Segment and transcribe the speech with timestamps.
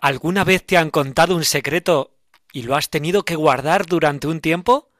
[0.00, 2.16] ¿Alguna vez te han contado un secreto
[2.52, 4.90] y lo has tenido que guardar durante un tiempo?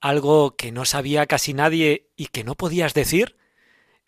[0.00, 3.36] ¿Algo que no sabía casi nadie y que no podías decir?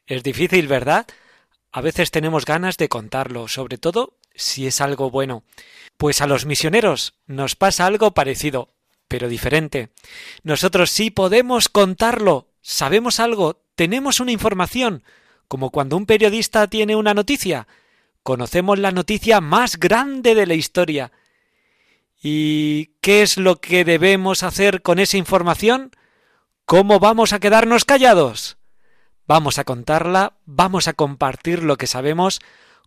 [0.06, 1.06] Es difícil, ¿verdad?
[1.72, 5.42] A veces tenemos ganas de contarlo, sobre todo si es algo bueno.
[5.96, 8.72] Pues a los misioneros nos pasa algo parecido,
[9.08, 9.90] pero diferente.
[10.44, 15.02] Nosotros sí podemos contarlo, sabemos algo, tenemos una información,
[15.48, 17.66] como cuando un periodista tiene una noticia.
[18.30, 21.10] Conocemos la noticia más grande de la historia.
[22.22, 25.90] ¿Y qué es lo que debemos hacer con esa información?
[26.64, 28.56] ¿Cómo vamos a quedarnos callados?
[29.26, 32.38] Vamos a contarla, vamos a compartir lo que sabemos,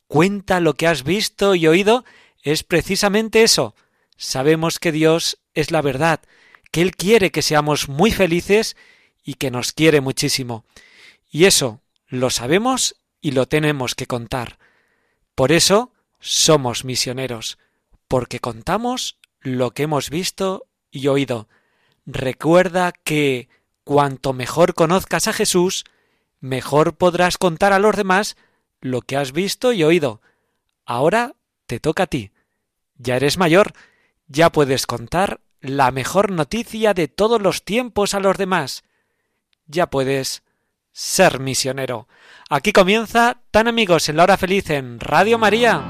[0.08, 2.06] cuenta lo que has visto y oído,
[2.42, 3.76] es precisamente eso.
[4.16, 6.22] Sabemos que Dios es la verdad,
[6.72, 8.78] que Él quiere que seamos muy felices
[9.26, 10.64] y que nos quiere muchísimo.
[11.30, 14.63] Y eso lo sabemos y lo tenemos que contar.
[15.36, 17.58] Por eso somos misioneros,
[18.08, 21.48] porque contamos lo que hemos visto y oído.
[22.06, 23.50] Recuerda que
[23.84, 25.86] cuanto mejor conozcas a Jesús,
[26.40, 28.38] mejor podrás contar a los demás
[28.82, 30.22] lo que has visto y oído.
[30.86, 32.32] Ahora te toca a ti.
[32.98, 33.74] Ya eres mayor,
[34.28, 38.84] ya puedes contar la mejor noticia de todos los tiempos a los demás.
[39.66, 40.44] Ya puedes
[40.92, 42.08] ser misionero.
[42.50, 45.82] Aquí comienza Tan amigos en la hora feliz en Radio María.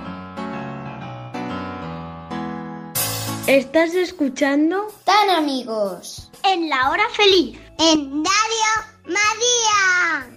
[3.47, 6.29] Estás escuchando Tan amigos.
[6.43, 7.59] En la hora feliz.
[7.79, 10.32] En Radio María.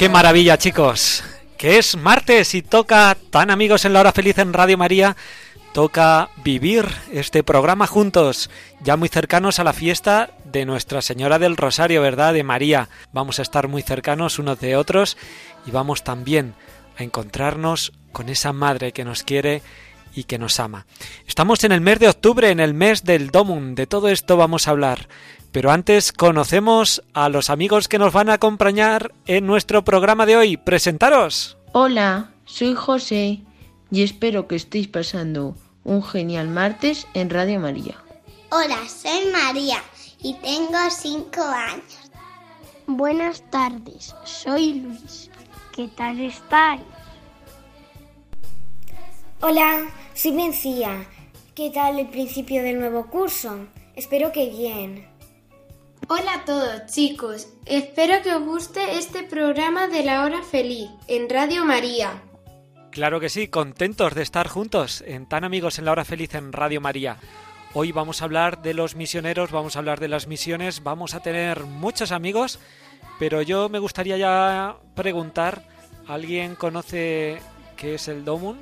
[0.00, 1.22] ¡Qué maravilla, chicos!
[1.58, 5.14] Que es martes y toca Tan amigos en la hora feliz en Radio María.
[5.74, 8.48] Toca vivir este programa juntos,
[8.80, 12.32] ya muy cercanos a la fiesta de Nuestra Señora del Rosario, ¿verdad?
[12.32, 12.88] De María.
[13.12, 15.18] Vamos a estar muy cercanos unos de otros
[15.66, 16.54] y vamos también
[16.96, 19.60] a encontrarnos con esa Madre que nos quiere
[20.14, 20.86] y que nos ama.
[21.26, 23.74] Estamos en el mes de octubre, en el mes del Domum.
[23.74, 25.08] De todo esto vamos a hablar.
[25.52, 30.36] Pero antes conocemos a los amigos que nos van a acompañar en nuestro programa de
[30.36, 30.56] hoy.
[30.56, 31.56] Presentaros.
[31.72, 33.40] Hola, soy José
[33.90, 37.96] y espero que estéis pasando un genial martes en Radio María.
[38.50, 39.82] Hola, soy María
[40.22, 42.10] y tengo cinco años.
[42.86, 45.30] Buenas tardes, soy Luis.
[45.74, 46.82] ¿Qué tal estáis?
[49.40, 51.06] Hola, soy Mencía.
[51.54, 53.66] ¿Qué tal el principio del nuevo curso?
[53.96, 55.09] Espero que bien.
[56.08, 61.28] Hola a todos chicos, espero que os guste este programa de la hora feliz en
[61.28, 62.22] Radio María.
[62.90, 66.52] Claro que sí, contentos de estar juntos en Tan Amigos en la Hora Feliz en
[66.52, 67.18] Radio María.
[67.72, 71.20] Hoy vamos a hablar de los misioneros, vamos a hablar de las misiones, vamos a
[71.20, 72.58] tener muchos amigos,
[73.20, 75.62] pero yo me gustaría ya preguntar,
[76.08, 77.40] ¿alguien conoce
[77.76, 78.58] qué es el Domun?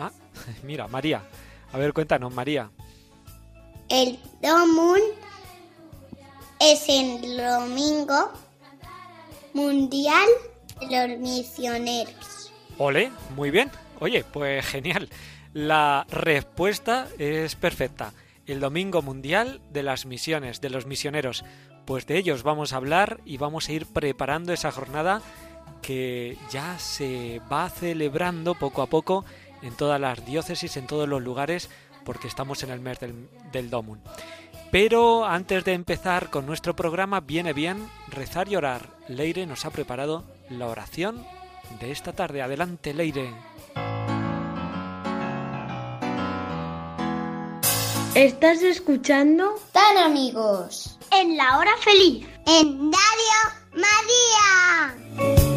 [0.00, 0.10] Ah,
[0.64, 1.22] mira, María.
[1.72, 2.70] A ver, cuéntanos, María.
[3.88, 5.00] El Domun
[6.60, 8.32] es el domingo
[9.54, 10.28] mundial
[10.88, 12.52] de los misioneros.
[12.78, 13.70] Ole, muy bien.
[14.00, 15.08] Oye, pues genial.
[15.52, 18.12] La respuesta es perfecta.
[18.46, 21.44] El Domingo Mundial de las Misiones, de los misioneros.
[21.84, 25.22] Pues de ellos vamos a hablar y vamos a ir preparando esa jornada
[25.82, 29.24] que ya se va celebrando poco a poco
[29.62, 31.70] en todas las diócesis, en todos los lugares,
[32.08, 34.00] porque estamos en el mes del, del Domun.
[34.70, 38.88] Pero antes de empezar con nuestro programa, viene bien rezar y orar.
[39.08, 41.22] Leire nos ha preparado la oración
[41.80, 42.40] de esta tarde.
[42.40, 43.34] Adelante, Leire.
[48.14, 49.56] ¿Estás escuchando?
[49.72, 50.98] Tan amigos.
[51.12, 52.26] En la hora feliz.
[52.46, 53.38] En Radio
[53.74, 55.47] María.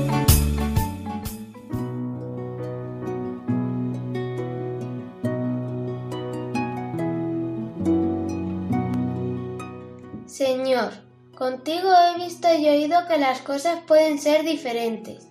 [11.35, 15.27] Contigo he visto y oído que las cosas pueden ser diferentes,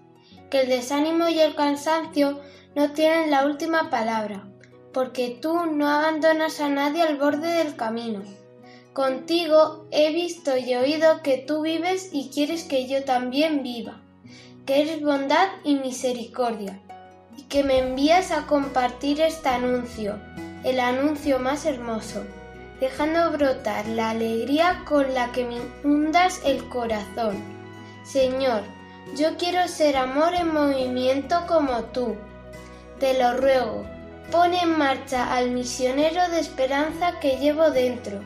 [0.51, 2.41] que el desánimo y el cansancio
[2.75, 4.47] no tienen la última palabra,
[4.93, 8.23] porque tú no abandonas a nadie al borde del camino.
[8.93, 14.03] Contigo he visto y oído que tú vives y quieres que yo también viva,
[14.67, 16.83] que eres bondad y misericordia,
[17.39, 20.21] y que me envías a compartir este anuncio,
[20.65, 22.27] el anuncio más hermoso
[22.81, 27.37] dejando brotar la alegría con la que me inundas el corazón.
[28.03, 28.63] Señor,
[29.17, 32.17] yo quiero ser amor en movimiento como tú.
[32.99, 33.85] Te lo ruego,
[34.31, 38.21] pon en marcha al misionero de esperanza que llevo dentro,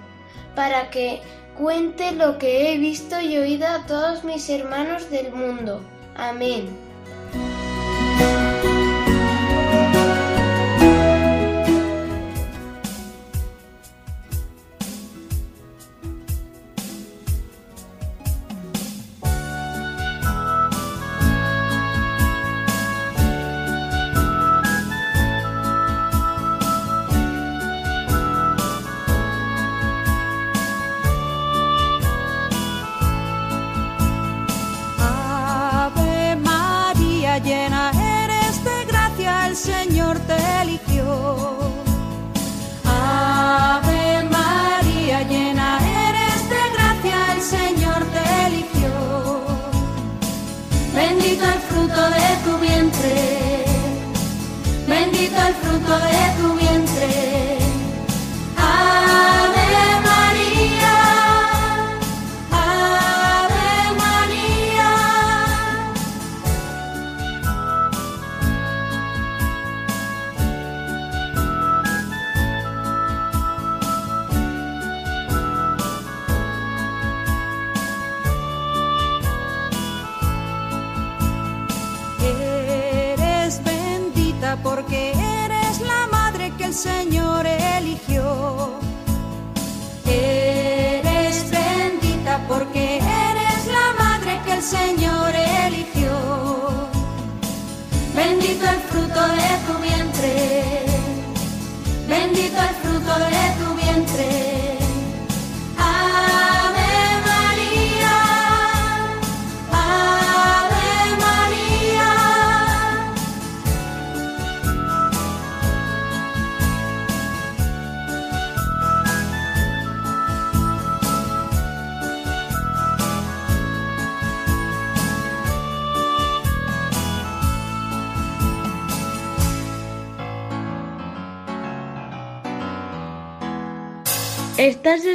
[0.54, 1.20] para que
[1.56, 5.80] cuente lo que he visto y oído a todos mis hermanos del mundo.
[6.16, 6.93] Amén.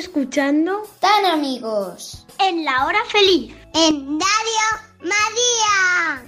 [0.10, 0.82] Escuchando?
[1.00, 2.26] Tan amigos.
[2.40, 3.54] En la hora feliz.
[3.76, 4.68] En Radio
[5.02, 6.26] María.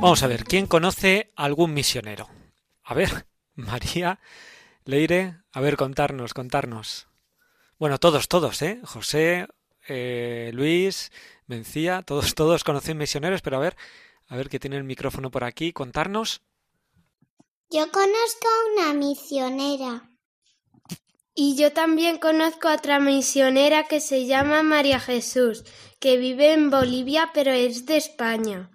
[0.00, 2.26] Vamos a ver, ¿quién conoce algún misionero?
[2.84, 4.18] A ver, María,
[4.86, 7.06] Leire, a ver, contarnos, contarnos.
[7.78, 8.80] Bueno, todos, todos, ¿eh?
[8.84, 9.46] José,
[9.86, 11.12] eh, Luis,
[11.46, 13.76] Mencía, todos, todos conocen misioneros, pero a ver,
[14.26, 16.40] a ver que tiene el micrófono por aquí, contarnos.
[17.68, 20.15] Yo conozco a una misionera.
[21.38, 25.64] Y yo también conozco a otra misionera que se llama María Jesús,
[26.00, 28.70] que vive en Bolivia pero es de España,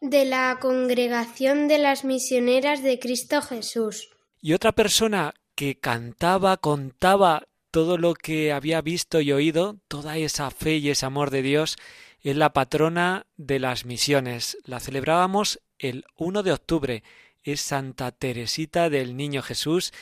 [0.00, 4.08] de la Congregación de las Misioneras de Cristo Jesús.
[4.40, 10.48] Y otra persona que cantaba, contaba todo lo que había visto y oído, toda esa
[10.52, 11.76] fe y ese amor de Dios,
[12.20, 14.58] es la patrona de las misiones.
[14.64, 17.02] La celebrábamos el 1 de octubre.
[17.42, 19.92] Es Santa Teresita del Niño Jesús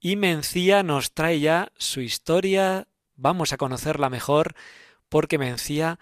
[0.00, 2.88] y Mencía nos trae ya su historia.
[3.14, 4.54] Vamos a conocerla mejor
[5.08, 5.98] porque Mencía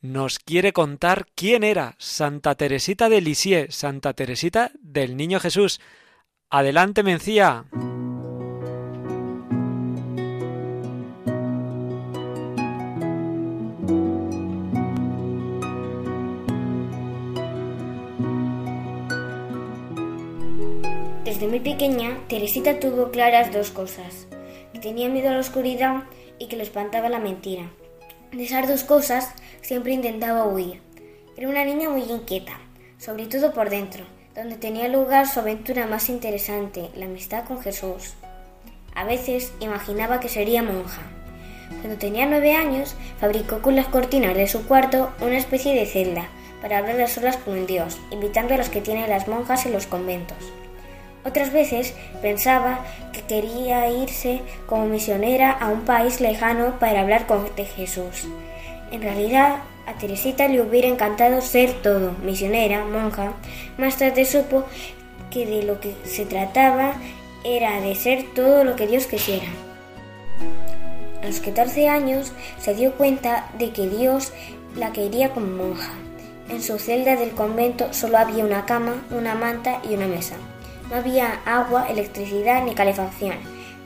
[0.00, 5.80] nos quiere contar quién era Santa Teresita de Lisieux, Santa Teresita del Niño Jesús.
[6.50, 7.64] Adelante, Mencía.
[22.48, 24.26] Teresita tuvo claras dos cosas,
[24.72, 26.04] que tenía miedo a la oscuridad
[26.38, 27.70] y que le espantaba la mentira.
[28.32, 30.80] De esas dos cosas siempre intentaba huir.
[31.36, 32.58] Era una niña muy inquieta,
[32.96, 38.14] sobre todo por dentro, donde tenía lugar su aventura más interesante, la amistad con Jesús.
[38.94, 41.02] A veces imaginaba que sería monja.
[41.82, 46.30] Cuando tenía nueve años, fabricó con las cortinas de su cuarto una especie de celda
[46.62, 49.86] para hablar a solas con Dios, invitando a los que tienen las monjas en los
[49.86, 50.38] conventos.
[51.24, 52.80] Otras veces pensaba
[53.12, 58.28] que quería irse como misionera a un país lejano para hablar con Jesús.
[58.90, 59.56] En realidad,
[59.86, 63.32] a Teresita le hubiera encantado ser todo, misionera, monja.
[63.78, 64.64] Más tarde supo
[65.30, 66.94] que de lo que se trataba
[67.44, 69.46] era de ser todo lo que Dios quisiera.
[71.22, 74.32] A los 14 años se dio cuenta de que Dios
[74.76, 75.92] la quería como monja.
[76.48, 80.36] En su celda del convento solo había una cama, una manta y una mesa.
[80.90, 83.36] No había agua, electricidad ni calefacción,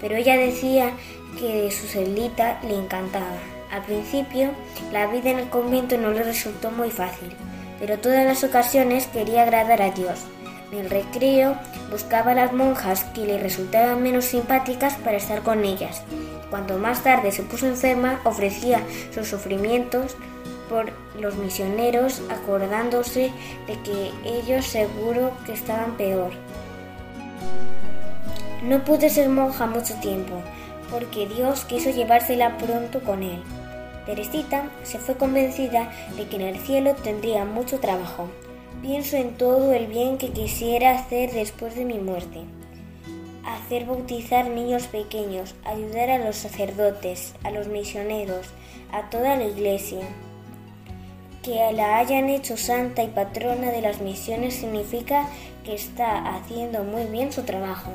[0.01, 0.93] pero ella decía
[1.39, 3.39] que su celdita le encantaba.
[3.71, 4.51] Al principio,
[4.93, 7.35] la vida en el convento no le resultó muy fácil,
[7.81, 10.21] pero todas las ocasiones quería agradar a Dios.
[10.71, 11.57] En el recreo
[11.91, 16.03] buscaba a las monjas que le resultaban menos simpáticas para estar con ellas.
[16.51, 18.83] Cuando más tarde se puso enferma, ofrecía
[19.13, 20.17] sus sufrimientos
[20.69, 23.33] por los misioneros, acordándose
[23.67, 26.31] de que ellos seguro que estaban peor.
[28.63, 30.35] No pude ser monja mucho tiempo,
[30.91, 33.43] porque Dios quiso llevársela pronto con él.
[34.07, 38.29] Teresita se fue convencida de que en el cielo tendría mucho trabajo.
[38.83, 42.41] Pienso en todo el bien que quisiera hacer después de mi muerte.
[43.47, 48.47] Hacer bautizar niños pequeños, ayudar a los sacerdotes, a los misioneros,
[48.93, 50.01] a toda la iglesia.
[51.43, 55.27] Que la hayan hecho santa y patrona de las misiones significa
[55.65, 57.93] que está haciendo muy bien su trabajo.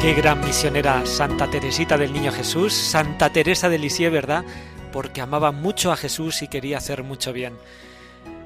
[0.00, 4.44] Qué gran misionera Santa Teresita del Niño Jesús, Santa Teresa de Lisieux, ¿verdad?
[4.92, 7.54] Porque amaba mucho a Jesús y quería hacer mucho bien.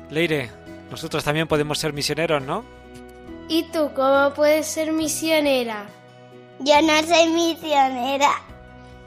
[0.09, 0.51] Leire,
[0.91, 2.65] nosotros también podemos ser misioneros, ¿no?
[3.49, 5.87] ¿Y tú cómo puedes ser misionera?
[6.61, 8.31] Yo no soy misionera.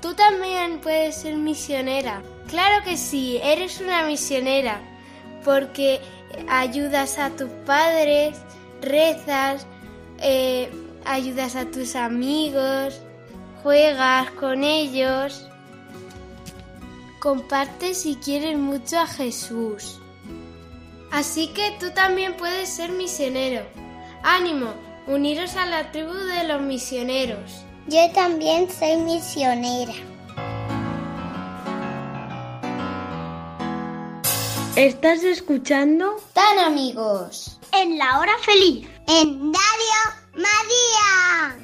[0.01, 2.23] Tú también puedes ser misionera.
[2.47, 4.81] Claro que sí, eres una misionera,
[5.45, 6.01] porque
[6.49, 8.37] ayudas a tus padres,
[8.81, 9.67] rezas,
[10.19, 10.71] eh,
[11.05, 12.99] ayudas a tus amigos,
[13.61, 15.47] juegas con ellos,
[17.19, 20.00] compartes y quieres mucho a Jesús.
[21.11, 23.65] Así que tú también puedes ser misionero.
[24.23, 24.73] Ánimo,
[25.07, 27.65] uniros a la tribu de los misioneros.
[27.87, 29.93] Yo también soy misionera.
[34.75, 36.15] ¿Estás escuchando?
[36.33, 37.59] Tan amigos.
[37.73, 38.87] En la hora feliz.
[39.07, 41.57] En Radio María.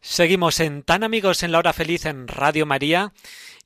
[0.00, 3.12] Seguimos en Tan Amigos en la Hora Feliz en Radio María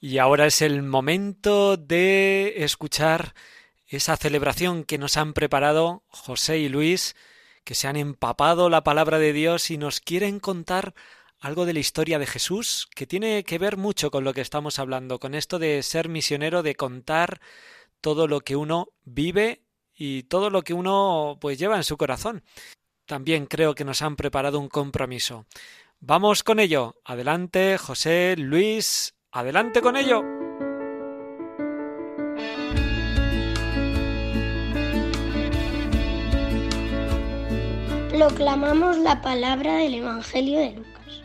[0.04, 3.32] y ahora es el momento de escuchar
[3.87, 7.16] esa celebración que nos han preparado José y Luis,
[7.64, 10.92] que se han empapado la palabra de Dios y nos quieren contar
[11.40, 14.78] algo de la historia de Jesús que tiene que ver mucho con lo que estamos
[14.78, 17.40] hablando, con esto de ser misionero, de contar
[18.02, 19.62] todo lo que uno vive
[19.94, 22.44] y todo lo que uno pues lleva en su corazón.
[23.06, 25.46] También creo que nos han preparado un compromiso.
[25.99, 27.00] Vamos con ello.
[27.06, 30.23] Adelante, José, Luis, adelante con ello.
[38.11, 41.23] Proclamamos la palabra del Evangelio de Lucas.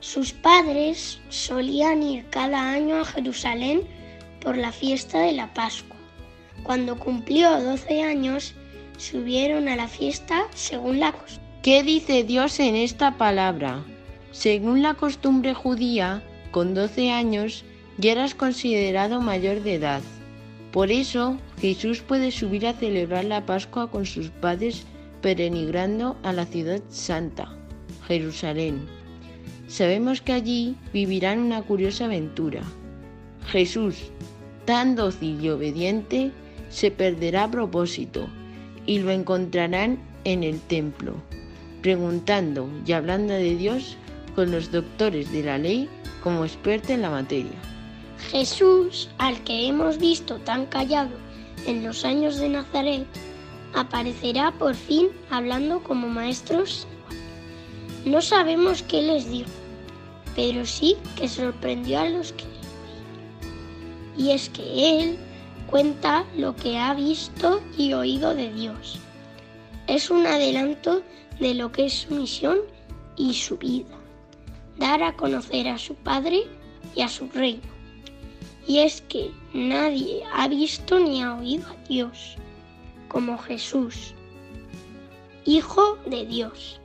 [0.00, 3.82] Sus padres solían ir cada año a Jerusalén
[4.40, 5.96] por la fiesta de la Pascua.
[6.62, 8.54] Cuando cumplió 12 años,
[8.96, 11.44] subieron a la fiesta según la costumbre.
[11.62, 13.84] ¿Qué dice Dios en esta palabra?
[14.32, 16.22] Según la costumbre judía,
[16.56, 17.66] con 12 años
[17.98, 20.00] ya eras considerado mayor de edad.
[20.72, 24.86] Por eso Jesús puede subir a celebrar la Pascua con sus padres
[25.20, 27.54] peregrinando a la ciudad santa,
[28.08, 28.86] Jerusalén.
[29.68, 32.62] Sabemos que allí vivirán una curiosa aventura.
[33.48, 34.10] Jesús,
[34.64, 36.32] tan dócil y obediente,
[36.70, 38.30] se perderá a propósito
[38.86, 41.16] y lo encontrarán en el templo,
[41.82, 43.98] preguntando y hablando de Dios
[44.36, 45.88] con los doctores de la ley
[46.22, 47.58] como experto en la materia.
[48.30, 51.16] Jesús, al que hemos visto tan callado
[51.66, 53.06] en los años de Nazaret,
[53.74, 56.86] aparecerá por fin hablando como maestros.
[58.04, 59.50] No sabemos qué les dijo,
[60.34, 64.24] pero sí que sorprendió a los que le.
[64.24, 65.18] Y es que Él
[65.66, 68.98] cuenta lo que ha visto y oído de Dios.
[69.86, 71.02] Es un adelanto
[71.40, 72.58] de lo que es su misión
[73.16, 73.95] y su vida,
[74.78, 76.42] dar a conocer a su Padre
[76.94, 77.62] y a su reino.
[78.66, 82.36] Y es que nadie ha visto ni ha oído a Dios
[83.08, 84.14] como Jesús,
[85.44, 86.80] Hijo de Dios.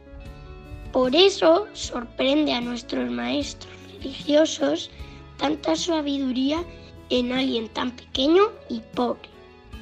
[0.91, 4.91] Por eso sorprende a nuestros maestros religiosos
[5.37, 6.63] tanta sabiduría
[7.09, 9.29] en alguien tan pequeño y pobre.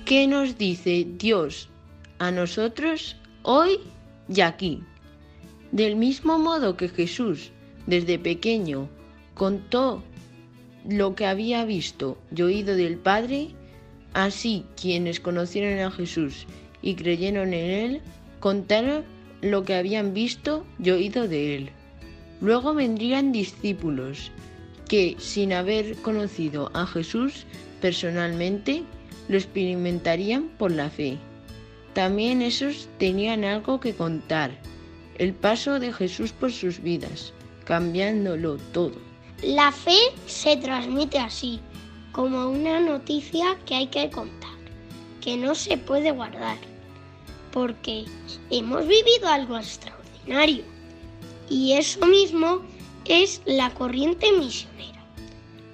[0.06, 1.68] ¿Qué nos dice Dios
[2.20, 3.80] a nosotros hoy
[4.34, 4.82] y aquí?
[5.72, 7.52] Del mismo modo que Jesús
[7.90, 8.88] desde pequeño
[9.34, 10.04] contó
[10.88, 13.50] lo que había visto y oído del Padre,
[14.14, 16.46] así quienes conocieron a Jesús
[16.84, 18.02] y creyeron en Él,
[18.40, 19.04] contaron
[19.42, 21.70] lo que habían visto y oído de Él.
[22.42, 24.32] Luego vendrían discípulos
[24.88, 27.46] que, sin haber conocido a Jesús
[27.82, 28.84] personalmente,
[29.28, 31.18] lo experimentarían por la fe.
[31.94, 34.52] También esos tenían algo que contar,
[35.18, 37.34] el paso de Jesús por sus vidas,
[37.70, 38.96] cambiándolo todo.
[39.44, 41.60] La fe se transmite así,
[42.12, 44.58] como una noticia que hay que contar,
[45.22, 46.58] que no se puede guardar,
[47.52, 48.06] porque
[48.50, 50.64] hemos vivido algo extraordinario.
[51.48, 52.64] Y eso mismo
[53.06, 55.06] es la corriente misionera.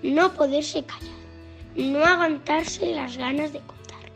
[0.04, 1.16] No poderse callar,
[1.78, 4.12] no aguantarse las ganas de contar.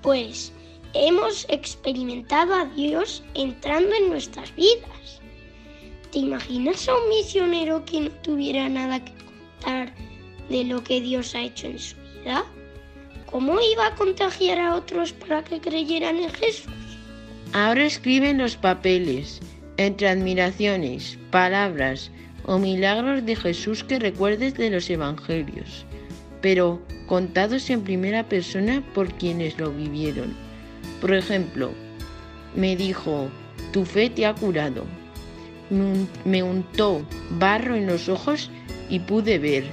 [0.00, 0.54] Pues
[0.94, 5.13] hemos experimentado a Dios entrando en nuestras vidas.
[6.14, 9.92] ¿Te imaginas a un misionero que no tuviera nada que contar
[10.48, 12.44] de lo que Dios ha hecho en su vida?
[13.26, 16.72] ¿Cómo iba a contagiar a otros para que creyeran en Jesús?
[17.52, 19.40] Ahora escriben los papeles,
[19.76, 22.12] entre admiraciones, palabras
[22.44, 25.84] o milagros de Jesús que recuerdes de los evangelios,
[26.40, 30.32] pero contados en primera persona por quienes lo vivieron.
[31.00, 31.72] Por ejemplo,
[32.54, 33.28] me dijo,
[33.72, 34.86] tu fe te ha curado.
[35.70, 38.50] Me untó barro en los ojos
[38.88, 39.64] y pude ver.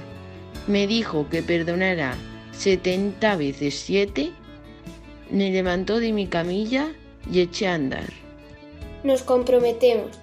[0.66, 2.16] Me dijo que perdonara
[2.52, 4.32] 70 veces 7.
[5.30, 6.92] Me levantó de mi camilla
[7.30, 8.10] y eché a andar.
[9.04, 10.18] Nos comprometemos.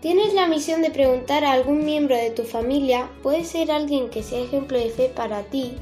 [0.00, 4.22] Tienes la misión de preguntar a algún miembro de tu familia, puede ser alguien que
[4.22, 5.74] sea ejemplo de fe para ti.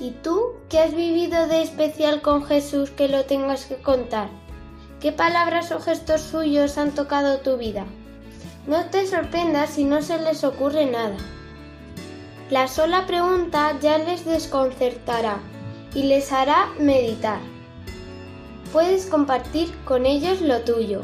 [0.00, 4.28] ¿Y tú qué has vivido de especial con Jesús que lo tengas que contar?
[5.00, 7.86] ¿Qué palabras o gestos suyos han tocado tu vida?
[8.66, 11.16] No te sorprendas si no se les ocurre nada.
[12.50, 15.38] La sola pregunta ya les desconcertará
[15.94, 17.38] y les hará meditar.
[18.72, 21.00] Puedes compartir con ellos lo tuyo.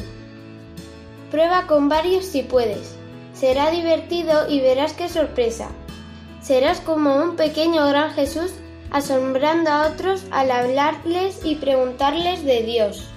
[1.31, 2.97] Prueba con varios si puedes.
[3.33, 5.69] Será divertido y verás qué sorpresa.
[6.43, 8.53] Serás como un pequeño gran Jesús
[8.91, 13.12] asombrando a otros al hablarles y preguntarles de Dios.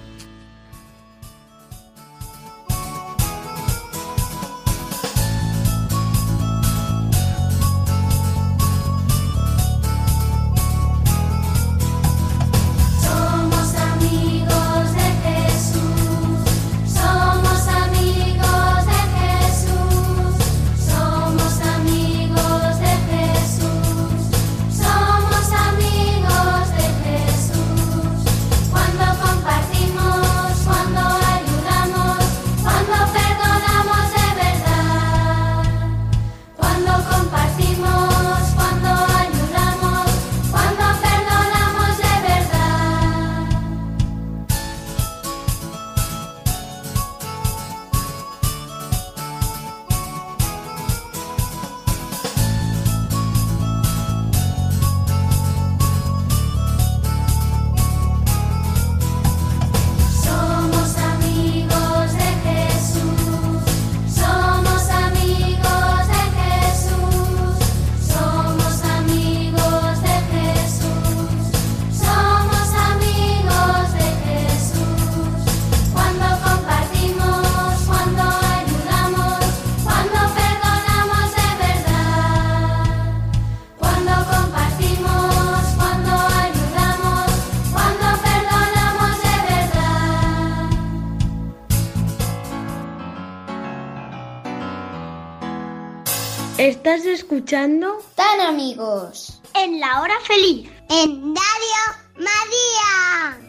[96.86, 97.98] ¿Estás escuchando?
[98.14, 99.42] Tan amigos.
[99.56, 100.70] En la hora feliz.
[100.88, 101.82] En Radio
[102.14, 103.40] María.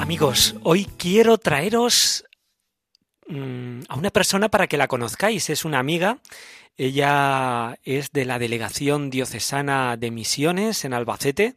[0.00, 2.24] Amigos, hoy quiero traeros
[3.26, 5.50] mm, a una persona para que la conozcáis.
[5.50, 6.20] Es una amiga.
[6.78, 11.54] Ella es de la Delegación Diocesana de Misiones en Albacete.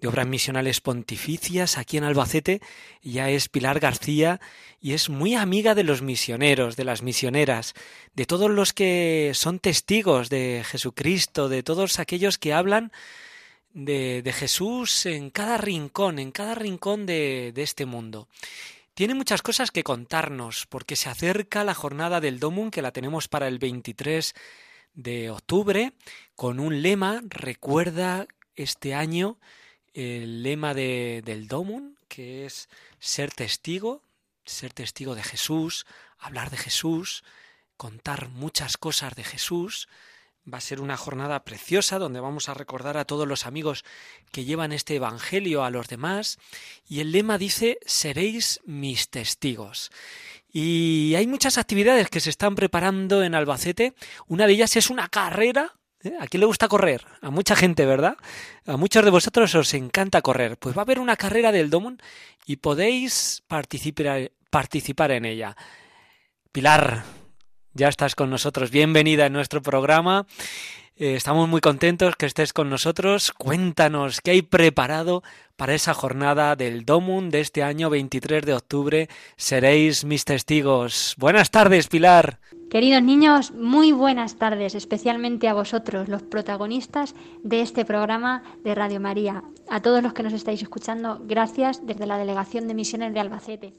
[0.00, 2.60] De Obras Misionales Pontificias aquí en Albacete.
[3.02, 4.40] Ella es Pilar García
[4.80, 7.74] y es muy amiga de los misioneros, de las misioneras,
[8.14, 12.92] de todos los que son testigos de Jesucristo, de todos aquellos que hablan
[13.72, 18.28] de, de Jesús en cada rincón, en cada rincón de, de este mundo.
[18.94, 23.26] Tiene muchas cosas que contarnos, porque se acerca la jornada del Domum, que la tenemos
[23.26, 24.34] para el 23
[24.94, 25.92] de octubre,
[26.36, 29.38] con un lema, recuerda este año
[29.94, 34.02] el lema de, del Domum, que es ser testigo,
[34.44, 35.86] ser testigo de Jesús,
[36.18, 37.24] hablar de Jesús,
[37.76, 39.88] contar muchas cosas de Jesús.
[40.52, 43.82] Va a ser una jornada preciosa donde vamos a recordar a todos los amigos
[44.30, 46.38] que llevan este Evangelio a los demás.
[46.86, 49.90] Y el lema dice, seréis mis testigos.
[50.52, 53.94] Y hay muchas actividades que se están preparando en Albacete.
[54.26, 56.12] Una de ellas es una carrera ¿Eh?
[56.20, 57.04] ¿A quién le gusta correr?
[57.22, 58.16] A mucha gente, ¿verdad?
[58.66, 60.58] A muchos de vosotros os encanta correr.
[60.58, 62.00] Pues va a haber una carrera del Domon
[62.46, 65.56] y podéis participar, participar en ella.
[66.52, 67.04] Pilar,
[67.72, 68.70] ya estás con nosotros.
[68.70, 70.26] Bienvenida en nuestro programa.
[70.96, 73.32] Eh, estamos muy contentos que estés con nosotros.
[73.32, 75.24] Cuéntanos qué hay preparado
[75.56, 79.08] para esa jornada del Domum de este año 23 de octubre.
[79.36, 81.16] Seréis mis testigos.
[81.18, 82.38] Buenas tardes, Pilar.
[82.70, 89.00] Queridos niños, muy buenas tardes, especialmente a vosotros, los protagonistas de este programa de Radio
[89.00, 89.42] María.
[89.68, 93.72] A todos los que nos estáis escuchando, gracias desde la Delegación de Misiones de Albacete.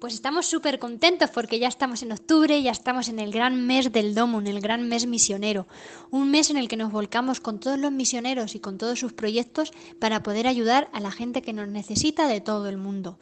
[0.00, 3.92] Pues estamos súper contentos porque ya estamos en octubre, ya estamos en el gran mes
[3.92, 5.66] del Domo, en el gran mes misionero.
[6.10, 9.12] Un mes en el que nos volcamos con todos los misioneros y con todos sus
[9.12, 13.18] proyectos para poder ayudar a la gente que nos necesita de todo el mundo.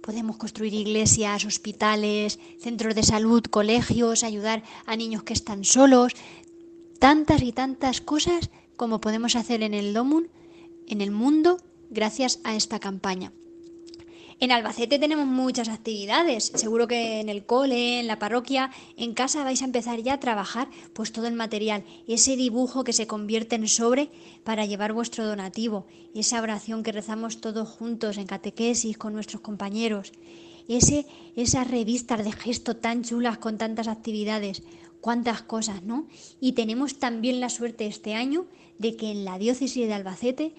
[0.00, 6.14] Podemos construir iglesias, hospitales, centros de salud, colegios, ayudar a niños que están solos,
[6.98, 10.30] tantas y tantas cosas como podemos hacer en el Domun,
[10.88, 11.58] en el mundo,
[11.90, 13.32] gracias a esta campaña.
[14.42, 16.50] En Albacete tenemos muchas actividades.
[16.56, 20.18] Seguro que en el cole, en la parroquia, en casa vais a empezar ya a
[20.18, 24.10] trabajar pues todo el material, ese dibujo que se convierte en sobre
[24.42, 30.10] para llevar vuestro donativo, esa oración que rezamos todos juntos en catequesis con nuestros compañeros,
[30.66, 34.64] ese esas revistas de gesto tan chulas con tantas actividades,
[35.00, 36.08] cuántas cosas, ¿no?
[36.40, 38.46] Y tenemos también la suerte este año
[38.78, 40.52] de que en la diócesis de Albacete,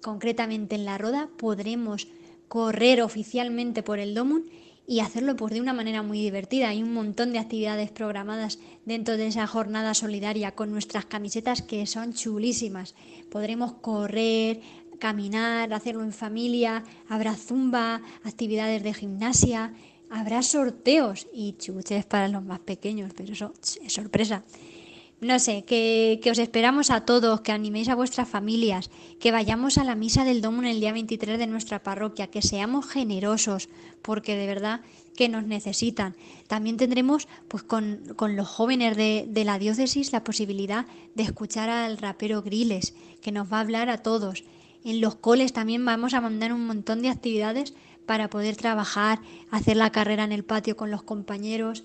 [0.00, 2.08] concretamente en la Roda, podremos
[2.48, 4.44] correr oficialmente por el Domun
[4.86, 6.68] y hacerlo pues de una manera muy divertida.
[6.68, 11.86] Hay un montón de actividades programadas dentro de esa jornada solidaria con nuestras camisetas que
[11.86, 12.94] son chulísimas.
[13.30, 14.60] Podremos correr,
[14.98, 19.74] caminar, hacerlo en familia, habrá zumba, actividades de gimnasia,
[20.08, 24.44] habrá sorteos y chuches para los más pequeños, pero eso es sorpresa.
[25.26, 29.82] No sé, que, os esperamos a todos, que animéis a vuestras familias, que vayamos a
[29.82, 33.68] la misa del Domo en el día 23 de nuestra parroquia, que seamos generosos,
[34.02, 34.82] porque de verdad
[35.16, 36.14] que nos necesitan.
[36.46, 38.04] También tendremos pues con,
[38.36, 40.86] los jóvenes de, de, la diócesis la posibilidad
[41.16, 44.44] de escuchar al rapero Griles, que nos va a hablar a todos.
[44.84, 47.74] En los coles también vamos a mandar un montón de actividades
[48.06, 49.18] para poder trabajar,
[49.50, 51.82] hacer la carrera en el patio con los compañeros,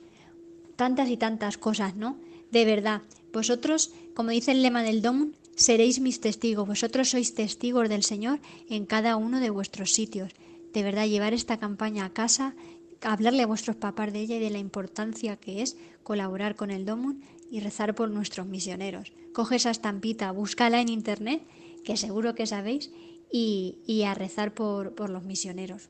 [0.76, 2.18] tantas y tantas cosas, ¿no?
[2.52, 6.68] De verdad, vosotros, como dice el lema del Dom, seréis mis testigos.
[6.68, 10.34] Vosotros sois testigos del Señor en cada uno de vuestros sitios.
[10.74, 12.56] De verdad, llevar esta campaña a casa,
[13.02, 16.86] hablarle a vuestros papás de ella y de la importancia que es colaborar con el
[16.86, 19.14] Domun y rezar por nuestros misioneros.
[19.34, 21.42] Coge esa estampita, búscala en internet,
[21.84, 22.92] que seguro que sabéis,
[23.32, 25.90] y, y a rezar por, por los misioneros.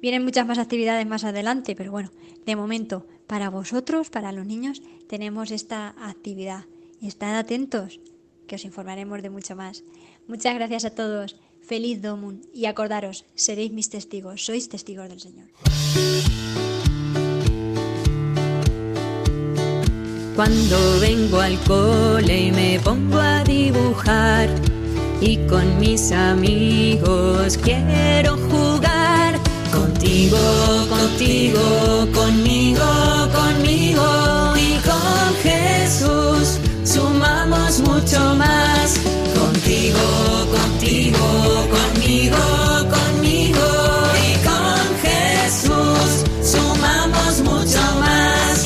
[0.00, 2.10] Vienen muchas más actividades más adelante, pero bueno,
[2.44, 6.64] de momento, para vosotros, para los niños, tenemos esta actividad.
[7.00, 8.00] Estad atentos,
[8.46, 9.84] que os informaremos de mucho más.
[10.26, 11.36] Muchas gracias a todos.
[11.60, 12.42] Feliz Domun.
[12.52, 15.48] Y acordaros, seréis mis testigos, sois testigos del Señor.
[20.36, 24.48] Cuando vengo al cole y me pongo a dibujar
[25.20, 28.36] y con mis amigos quiero
[30.04, 32.84] contigo, contigo, conmigo,
[33.32, 39.00] conmigo y con Jesús sumamos mucho más.
[39.34, 39.98] Contigo,
[40.52, 41.18] contigo,
[41.74, 42.36] conmigo,
[42.96, 43.66] conmigo
[44.28, 48.64] y con Jesús sumamos mucho más.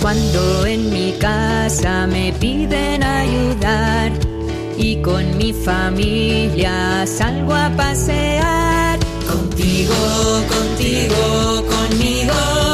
[0.00, 4.19] Cuando en mi casa me piden ayudar
[4.80, 8.98] y con mi familia salgo a pasear.
[9.28, 9.94] Contigo,
[10.48, 12.69] contigo, conmigo,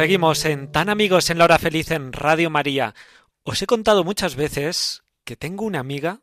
[0.00, 2.94] Seguimos en Tan Amigos en la Hora Feliz en Radio María.
[3.42, 6.22] Os he contado muchas veces que tengo una amiga.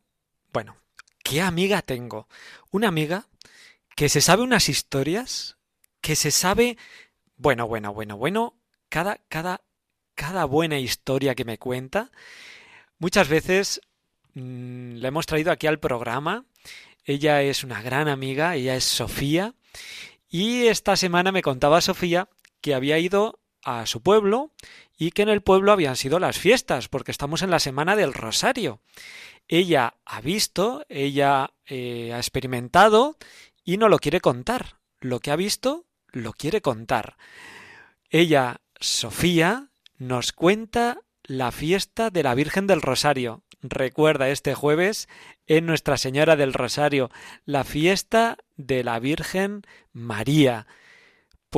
[0.52, 0.78] Bueno,
[1.24, 2.28] ¿qué amiga tengo?
[2.72, 3.28] Una amiga
[3.96, 5.58] que se sabe unas historias,
[6.02, 6.76] que se sabe.
[7.36, 8.56] Bueno, bueno, bueno, bueno.
[8.90, 9.62] Cada, cada,
[10.16, 12.10] cada buena historia que me cuenta.
[12.98, 13.80] Muchas veces
[14.34, 16.46] mm, la hemos traído aquí al programa.
[17.06, 19.54] Ella es una gran amiga, ella es Sofía.
[20.28, 22.28] Y esta semana me contaba Sofía
[22.60, 24.52] que había ido a su pueblo
[24.98, 28.14] y que en el pueblo habían sido las fiestas, porque estamos en la semana del
[28.14, 28.80] Rosario.
[29.50, 33.18] Ella ha visto, ella eh, ha experimentado
[33.66, 34.78] y no lo quiere contar.
[35.02, 37.18] Lo que ha visto, lo quiere contar.
[38.10, 43.44] Ella, Sofía, nos cuenta la fiesta de la Virgen del Rosario.
[43.62, 45.10] Recuerda este jueves
[45.46, 47.12] en Nuestra Señora del Rosario,
[47.44, 50.68] la fiesta de la Virgen María.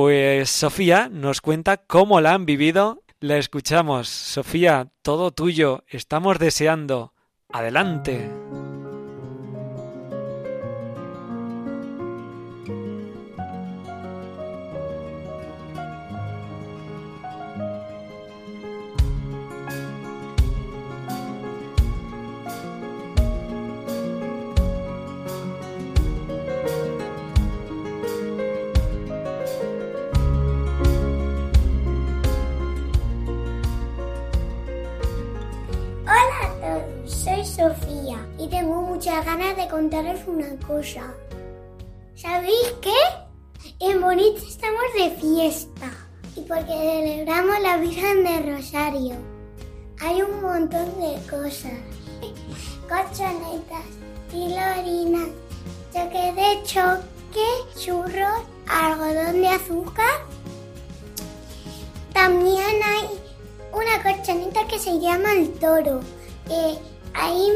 [0.00, 3.02] Pues Sofía nos cuenta cómo la han vivido.
[3.20, 4.08] La escuchamos.
[4.08, 5.84] Sofía, todo tuyo.
[5.88, 7.12] Estamos deseando.
[7.50, 8.30] Adelante.
[39.40, 41.14] De contaros una cosa.
[42.14, 42.92] ¿Sabéis qué?
[43.80, 45.90] En Bonita estamos de fiesta
[46.36, 49.14] y porque celebramos la Virgen de Rosario.
[50.02, 51.72] Hay un montón de cosas.
[52.82, 53.86] Cochonetas,
[54.30, 55.30] tilorinas,
[55.90, 57.48] choque de choque,
[57.78, 60.20] churros, algodón de azúcar.
[62.12, 63.08] También hay
[63.72, 66.00] una colchoneta que se llama el toro,
[66.46, 66.76] que
[67.14, 67.50] ahí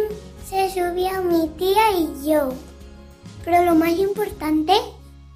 [0.55, 2.51] se subía mi tía y yo.
[3.45, 4.73] Pero lo más importante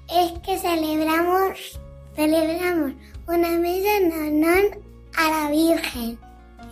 [0.09, 1.77] es que celebramos,
[2.15, 2.93] celebramos
[3.27, 4.81] una mesa en
[5.17, 6.17] a la Virgen.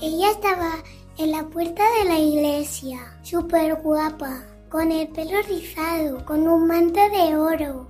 [0.02, 0.76] Ella estaba
[1.18, 7.02] en la puerta de la iglesia, súper guapa, con el pelo rizado, con un manto
[7.10, 7.88] de oro.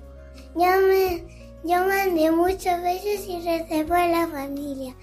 [0.56, 1.24] Yo me,
[1.64, 4.96] yo mandé muchos besos y recé por la familia.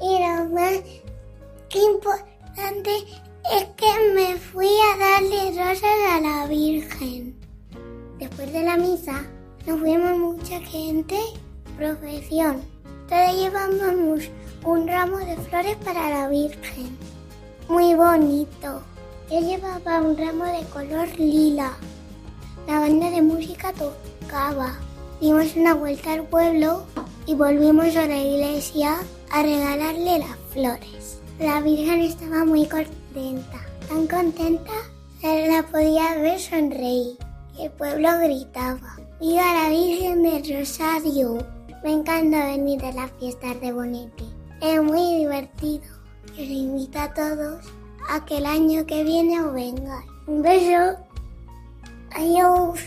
[0.00, 0.80] Y lo más
[1.72, 2.90] importante
[3.50, 4.17] es que me a
[5.58, 7.34] rosas a la Virgen.
[8.20, 9.24] Después de la misa
[9.66, 11.18] nos fuimos mucha gente,
[11.76, 12.62] profesión.
[13.08, 14.30] Todos llevábamos
[14.64, 16.96] un ramo de flores para la Virgen.
[17.68, 18.82] Muy bonito.
[19.28, 21.72] Yo llevaba un ramo de color lila.
[22.68, 24.78] La banda de música tocaba.
[25.20, 26.84] Dimos una vuelta al pueblo
[27.26, 28.98] y volvimos a la iglesia
[29.32, 31.18] a regalarle las flores.
[31.40, 34.72] La Virgen estaba muy contenta, tan contenta
[35.22, 37.16] la podía ver sonreír.
[37.58, 41.38] El pueblo gritaba, ¡Viva la Virgen del Rosario!
[41.82, 44.24] Me encanta venir a las fiestas de Bonete.
[44.60, 45.84] Es muy divertido.
[46.36, 47.64] Y os invito a todos
[48.08, 50.06] a que el año que viene os vengáis.
[50.26, 50.98] Un beso.
[52.14, 52.80] Adiós.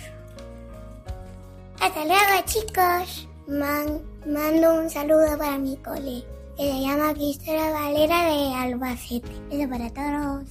[1.81, 3.27] Hasta luego, chicos.
[3.47, 6.23] Man- mando un saludo para mi cole,
[6.55, 9.31] que se llama Cristóbal Valera de Albacete.
[9.49, 10.43] Eso para todos.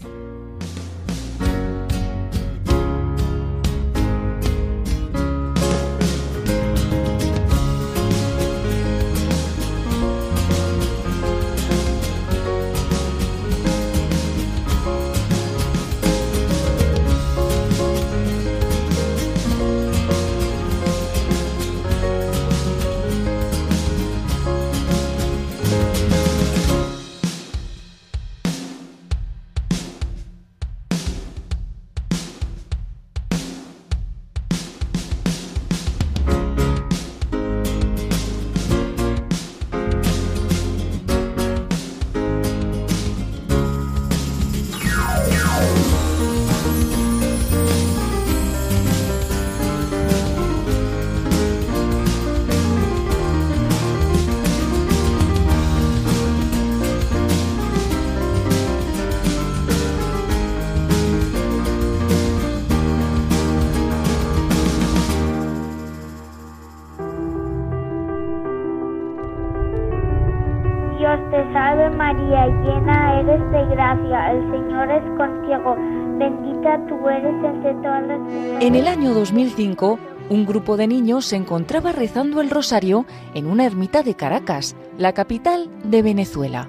[73.94, 75.76] Gracia, el Señor es contigo,
[76.18, 78.56] bendita tú eres entre todas las mujeres.
[78.60, 79.98] En el año 2005,
[80.28, 85.12] un grupo de niños se encontraba rezando el rosario en una ermita de Caracas, la
[85.12, 86.68] capital de Venezuela.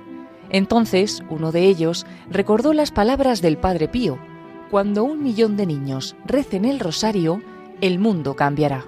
[0.50, 4.18] Entonces, uno de ellos recordó las palabras del Padre Pío,
[4.70, 7.42] cuando un millón de niños recen el rosario,
[7.82, 8.86] el mundo cambiará.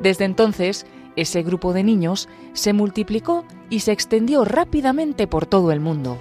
[0.00, 5.80] Desde entonces, ese grupo de niños se multiplicó y se extendió rápidamente por todo el
[5.80, 6.16] mundo.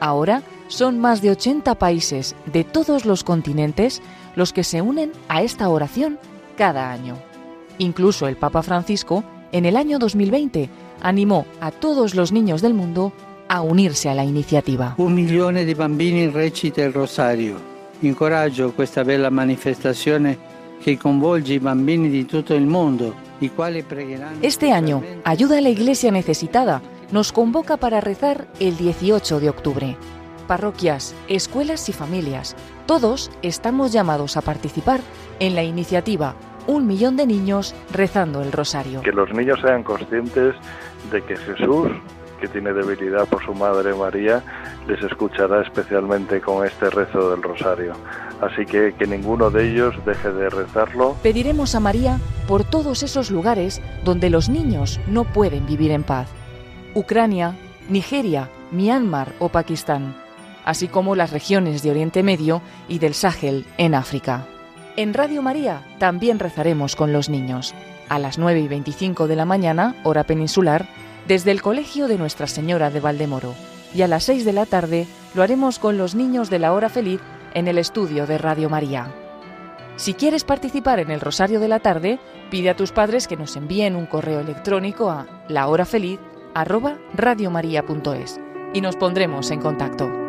[0.00, 4.02] Ahora son más de 80 países de todos los continentes
[4.34, 6.18] los que se unen a esta oración
[6.56, 7.16] cada año.
[7.78, 10.68] Incluso el Papa Francisco, en el año 2020,
[11.00, 13.12] animó a todos los niños del mundo
[13.48, 14.94] a unirse a la iniciativa.
[14.98, 17.74] Un milione di bambini recita il rosario.
[18.00, 24.38] Incoraggio questa bella manifestazione che coinvolge i bambini di tutto il mondo, i quali pregheranno.
[24.42, 29.96] Este año, Ayuda a la Iglesia Necesitada nos convoca para rezar el 18 de octubre.
[30.46, 32.56] Parroquias, escuelas y familias,
[32.86, 35.00] todos estamos llamados a participar
[35.40, 36.34] en la iniciativa
[36.66, 39.02] Un millón de niños rezando el rosario.
[39.02, 40.54] Que los niños sean conscientes
[41.12, 41.88] de que Jesús,
[42.40, 44.42] que tiene debilidad por su madre María,
[44.88, 47.92] les escuchará especialmente con este rezo del rosario.
[48.40, 51.14] Así que que ninguno de ellos deje de rezarlo.
[51.22, 56.28] Pediremos a María por todos esos lugares donde los niños no pueden vivir en paz.
[56.94, 57.56] Ucrania,
[57.88, 60.16] Nigeria, Myanmar o Pakistán,
[60.66, 64.44] así como las regiones de Oriente Medio y del Sáhel en África.
[64.96, 67.74] En Radio María también rezaremos con los niños,
[68.10, 70.86] a las 9 y 25 de la mañana, hora peninsular,
[71.26, 73.54] desde el Colegio de Nuestra Señora de Valdemoro,
[73.94, 76.90] y a las 6 de la tarde lo haremos con los niños de la hora
[76.90, 77.20] feliz
[77.54, 79.14] en el estudio de Radio María.
[79.96, 82.18] Si quieres participar en el Rosario de la Tarde,
[82.50, 88.40] pide a tus padres que nos envíen un correo electrónico a lahorafeliz@radiomaria.es
[88.74, 90.25] y nos pondremos en contacto.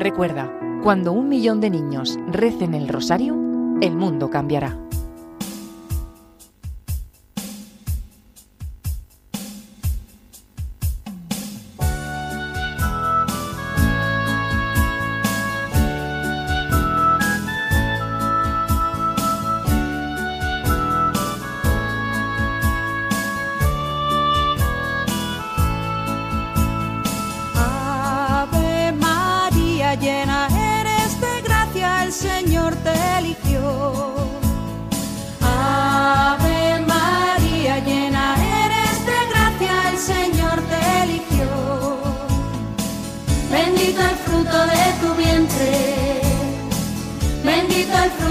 [0.00, 0.50] Recuerda,
[0.82, 3.34] cuando un millón de niños recen el rosario,
[3.82, 4.78] el mundo cambiará.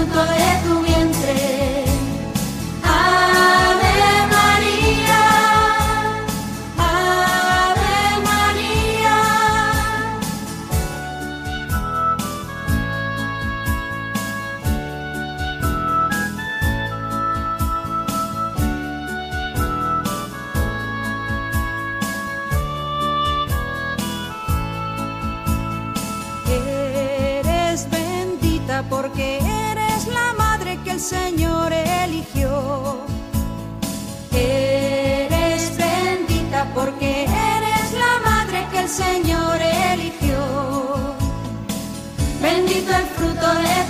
[0.00, 0.79] el fruto de tu
[39.00, 40.38] Señor eligió.
[42.42, 43.89] Bendito el fruto de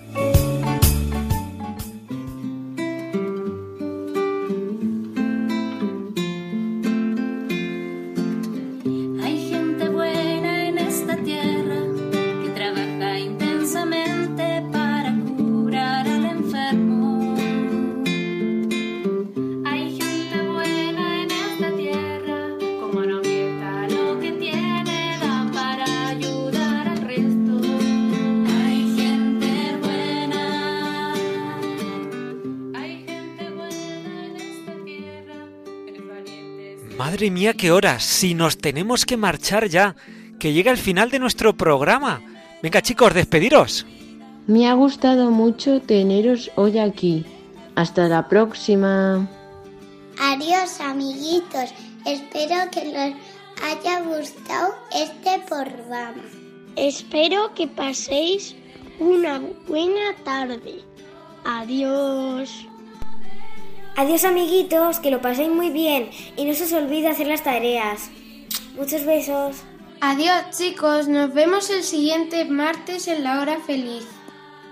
[37.21, 39.95] Madre mía, qué horas, si nos tenemos que marchar ya,
[40.39, 42.19] que llega el final de nuestro programa.
[42.63, 43.85] Venga chicos, despediros.
[44.47, 47.23] Me ha gustado mucho teneros hoy aquí.
[47.75, 49.29] Hasta la próxima.
[50.19, 51.71] Adiós, amiguitos.
[52.07, 53.13] Espero que les
[53.69, 56.23] haya gustado este programa.
[56.75, 58.55] Espero que paséis
[58.99, 60.81] una buena tarde.
[61.45, 62.65] Adiós.
[63.95, 68.09] Adiós amiguitos, que lo paséis muy bien y no se os olvide hacer las tareas.
[68.75, 69.57] Muchos besos.
[69.99, 74.07] Adiós chicos, nos vemos el siguiente martes en la hora feliz.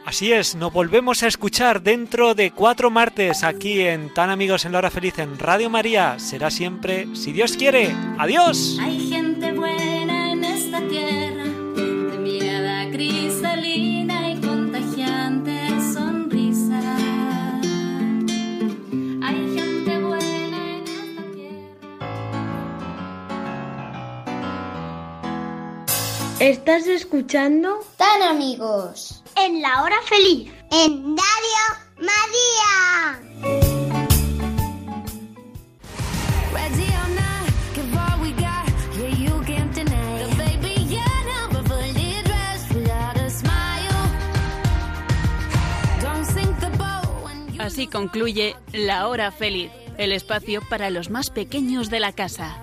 [0.06, 4.72] Así es, nos volvemos a escuchar dentro de cuatro martes aquí en Tan Amigos en
[4.72, 6.18] la Hora Feliz en Radio María.
[6.18, 7.94] Será siempre, si Dios quiere.
[8.18, 8.80] ¡Adiós!
[8.82, 14.09] Hay gente buena en esta tierra, de mirada cristalina
[26.40, 27.82] ¿Estás escuchando?
[27.98, 29.22] Tan amigos.
[29.36, 30.50] En la hora feliz.
[30.72, 31.66] En Radio
[31.98, 33.20] María.
[47.60, 52.58] Así concluye La Hora Feliz, el espacio para los más pequeños de la casa.